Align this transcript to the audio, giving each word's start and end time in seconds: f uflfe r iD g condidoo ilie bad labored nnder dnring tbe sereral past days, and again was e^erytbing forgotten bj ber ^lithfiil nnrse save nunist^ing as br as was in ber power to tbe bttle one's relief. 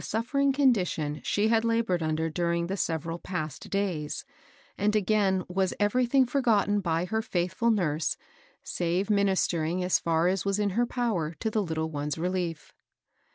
f 0.01 0.05
uflfe 0.07 0.33
r 0.33 0.39
iD 0.41 0.55
g 0.55 0.63
condidoo 0.63 1.13
ilie 1.37 1.47
bad 1.51 1.63
labored 1.63 2.01
nnder 2.01 2.33
dnring 2.33 2.65
tbe 2.67 2.71
sereral 2.75 3.21
past 3.21 3.69
days, 3.69 4.25
and 4.75 4.95
again 4.95 5.43
was 5.47 5.75
e^erytbing 5.79 6.27
forgotten 6.27 6.81
bj 6.81 7.07
ber 7.11 7.21
^lithfiil 7.21 7.53
nnrse 7.71 8.17
save 8.63 9.09
nunist^ing 9.09 9.83
as 9.83 9.99
br 10.01 10.27
as 10.27 10.43
was 10.43 10.57
in 10.57 10.69
ber 10.75 10.87
power 10.87 11.35
to 11.39 11.51
tbe 11.51 11.67
bttle 11.67 11.87
one's 11.91 12.17
relief. 12.17 12.73